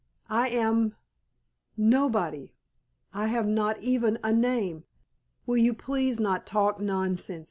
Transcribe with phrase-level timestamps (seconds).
[0.31, 0.95] I am
[1.77, 2.53] nobody.
[3.13, 4.83] I have not even a name."
[5.45, 7.39] "Will you please not talk nonsense?"